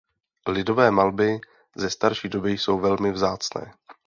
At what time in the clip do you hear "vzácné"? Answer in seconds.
3.11-3.73